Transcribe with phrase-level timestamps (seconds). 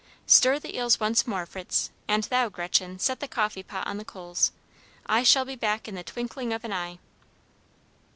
[0.25, 4.03] Stir the eels once more, Fritz; and thou, Gretchen, set the coffee pot on the
[4.03, 4.51] coals.
[5.05, 6.97] I shall be back in the twinkling of an eye."